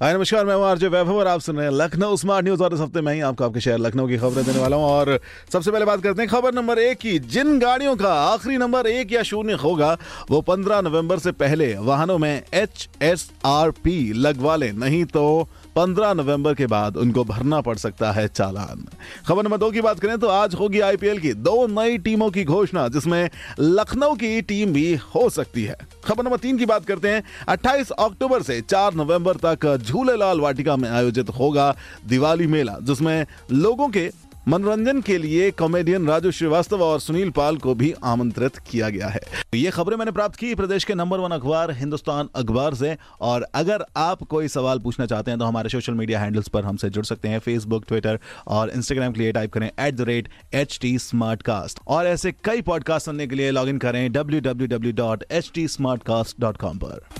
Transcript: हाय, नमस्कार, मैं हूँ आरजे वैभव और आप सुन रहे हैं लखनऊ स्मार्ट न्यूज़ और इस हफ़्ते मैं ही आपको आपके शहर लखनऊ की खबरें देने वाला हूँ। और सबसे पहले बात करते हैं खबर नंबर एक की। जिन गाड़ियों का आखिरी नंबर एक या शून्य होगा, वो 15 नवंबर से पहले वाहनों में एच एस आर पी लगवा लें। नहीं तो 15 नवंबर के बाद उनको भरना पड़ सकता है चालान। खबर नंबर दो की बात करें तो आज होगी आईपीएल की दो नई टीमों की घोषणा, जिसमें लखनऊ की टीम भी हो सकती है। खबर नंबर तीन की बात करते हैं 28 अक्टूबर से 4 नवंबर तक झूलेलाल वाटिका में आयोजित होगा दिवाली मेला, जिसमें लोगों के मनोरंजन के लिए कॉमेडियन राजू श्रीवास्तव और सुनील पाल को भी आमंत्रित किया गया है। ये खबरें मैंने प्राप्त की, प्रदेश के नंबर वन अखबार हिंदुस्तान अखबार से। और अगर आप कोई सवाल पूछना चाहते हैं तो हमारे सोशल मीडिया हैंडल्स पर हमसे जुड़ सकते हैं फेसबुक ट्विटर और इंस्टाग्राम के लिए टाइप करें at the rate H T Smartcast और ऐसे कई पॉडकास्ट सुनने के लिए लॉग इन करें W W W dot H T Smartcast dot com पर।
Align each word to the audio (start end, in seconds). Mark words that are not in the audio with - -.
हाय, 0.00 0.12
नमस्कार, 0.14 0.44
मैं 0.44 0.54
हूँ 0.54 0.64
आरजे 0.64 0.88
वैभव 0.88 1.16
और 1.16 1.26
आप 1.26 1.40
सुन 1.40 1.56
रहे 1.56 1.66
हैं 1.66 1.72
लखनऊ 1.72 2.16
स्मार्ट 2.16 2.44
न्यूज़ 2.44 2.62
और 2.62 2.74
इस 2.74 2.80
हफ़्ते 2.80 3.00
मैं 3.00 3.14
ही 3.14 3.20
आपको 3.20 3.44
आपके 3.44 3.60
शहर 3.60 3.78
लखनऊ 3.78 4.08
की 4.08 4.18
खबरें 4.18 4.44
देने 4.46 4.58
वाला 4.58 4.76
हूँ। 4.76 4.84
और 4.84 5.18
सबसे 5.52 5.70
पहले 5.70 5.84
बात 5.84 6.02
करते 6.02 6.22
हैं 6.22 6.30
खबर 6.30 6.54
नंबर 6.54 6.78
एक 6.78 6.98
की। 6.98 7.18
जिन 7.18 7.58
गाड़ियों 7.58 7.94
का 7.96 8.12
आखिरी 8.14 8.56
नंबर 8.56 8.86
एक 8.86 9.12
या 9.12 9.22
शून्य 9.22 9.52
होगा, 9.52 9.96
वो 10.30 10.40
15 10.40 10.80
नवंबर 10.80 11.18
से 11.18 11.32
पहले 11.32 11.74
वाहनों 11.74 12.16
में 12.18 12.42
एच 12.54 12.88
एस 13.02 13.30
आर 13.44 13.70
पी 13.70 14.12
लगवा 14.12 14.56
लें। 14.56 14.72
नहीं 14.72 15.04
तो 15.04 15.48
15 15.76 16.12
नवंबर 16.14 16.54
के 16.54 16.66
बाद 16.66 16.96
उनको 16.96 17.24
भरना 17.24 17.60
पड़ 17.60 17.76
सकता 17.76 18.12
है 18.12 18.26
चालान। 18.28 18.86
खबर 19.28 19.44
नंबर 19.44 19.56
दो 19.56 19.70
की 19.70 19.80
बात 19.80 20.00
करें 20.00 20.18
तो 20.18 20.28
आज 20.28 20.54
होगी 20.54 20.80
आईपीएल 20.80 21.18
की 21.18 21.32
दो 21.34 21.66
नई 21.66 21.98
टीमों 21.98 22.30
की 22.30 22.44
घोषणा, 22.44 22.88
जिसमें 22.88 23.30
लखनऊ 23.60 24.14
की 24.14 24.40
टीम 24.42 24.72
भी 24.72 24.94
हो 25.14 25.28
सकती 25.30 25.64
है। 25.64 25.76
खबर 26.04 26.24
नंबर 26.24 26.36
तीन 26.36 26.58
की 26.58 26.66
बात 26.66 26.84
करते 26.84 27.08
हैं 27.08 27.22
28 27.48 27.90
अक्टूबर 27.90 28.42
से 28.42 28.60
4 28.60 28.94
नवंबर 28.94 29.36
तक 29.36 29.66
झूलेलाल 29.90 30.40
वाटिका 30.40 30.76
में 30.76 30.88
आयोजित 30.88 31.30
होगा 31.30 31.74
दिवाली 32.06 32.46
मेला, 32.46 32.76
जिसमें 32.82 33.26
लोगों 33.52 33.88
के 33.88 34.10
मनोरंजन 34.48 35.00
के 35.00 35.16
लिए 35.18 35.50
कॉमेडियन 35.50 36.06
राजू 36.08 36.30
श्रीवास्तव 36.30 36.82
और 36.82 37.00
सुनील 37.00 37.30
पाल 37.30 37.56
को 37.56 37.74
भी 37.74 37.92
आमंत्रित 38.04 38.56
किया 38.70 38.88
गया 38.88 39.08
है। 39.08 39.20
ये 39.54 39.70
खबरें 39.70 39.96
मैंने 39.96 40.12
प्राप्त 40.12 40.36
की, 40.36 40.54
प्रदेश 40.54 40.84
के 40.84 40.94
नंबर 40.94 41.18
वन 41.18 41.30
अखबार 41.30 41.70
हिंदुस्तान 41.70 42.28
अखबार 42.36 42.74
से। 42.74 42.96
और 43.20 43.46
अगर 43.54 43.84
आप 43.96 44.22
कोई 44.30 44.48
सवाल 44.48 44.78
पूछना 44.78 45.06
चाहते 45.06 45.30
हैं 45.30 45.38
तो 45.40 45.46
हमारे 45.46 45.68
सोशल 45.68 45.94
मीडिया 45.94 46.20
हैंडल्स 46.20 46.48
पर 46.48 46.64
हमसे 46.64 46.90
जुड़ 46.90 47.04
सकते 47.04 47.28
हैं 47.28 47.38
फेसबुक 47.38 47.84
ट्विटर 47.88 48.18
और 48.48 48.70
इंस्टाग्राम 48.70 49.12
के 49.12 49.20
लिए 49.20 49.32
टाइप 49.32 49.52
करें 49.52 49.68
at 49.68 49.94
the 49.94 50.08
rate 50.08 50.28
H 50.54 50.78
T 50.82 50.98
Smartcast 51.42 51.80
और 51.88 52.06
ऐसे 52.06 52.32
कई 52.44 52.62
पॉडकास्ट 52.62 53.06
सुनने 53.06 53.26
के 53.26 53.36
लिए 53.36 53.50
लॉग 53.50 53.68
इन 53.68 53.78
करें 53.78 54.10
W 54.12 54.40
W 54.40 54.68
W 54.68 54.92
dot 55.04 55.24
H 55.30 55.50
T 55.54 55.68
Smartcast 56.02 56.40
dot 56.40 56.56
com 56.56 56.78
पर। 56.78 57.19